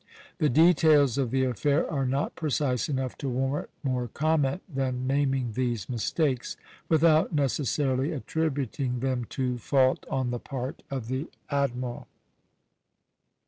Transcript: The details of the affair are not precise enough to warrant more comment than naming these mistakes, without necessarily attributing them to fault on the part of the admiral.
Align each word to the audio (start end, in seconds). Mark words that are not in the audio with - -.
The 0.39 0.49
details 0.49 1.19
of 1.19 1.29
the 1.29 1.43
affair 1.43 1.87
are 1.87 2.07
not 2.07 2.35
precise 2.35 2.89
enough 2.89 3.15
to 3.19 3.29
warrant 3.29 3.69
more 3.83 4.07
comment 4.07 4.63
than 4.67 5.05
naming 5.05 5.51
these 5.51 5.87
mistakes, 5.87 6.57
without 6.89 7.33
necessarily 7.33 8.11
attributing 8.11 9.01
them 9.01 9.25
to 9.25 9.59
fault 9.59 10.07
on 10.09 10.31
the 10.31 10.39
part 10.39 10.81
of 10.89 11.07
the 11.07 11.29
admiral. 11.51 12.07